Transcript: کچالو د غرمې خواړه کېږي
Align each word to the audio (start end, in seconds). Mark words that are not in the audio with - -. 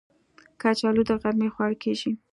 کچالو 0.61 1.01
د 1.09 1.11
غرمې 1.21 1.49
خواړه 1.53 1.75
کېږي 1.83 2.11